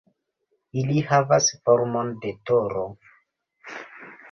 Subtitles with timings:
[0.83, 2.89] Ili havas formon de toro.